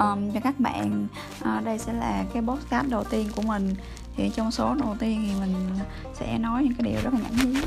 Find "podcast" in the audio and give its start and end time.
2.42-2.88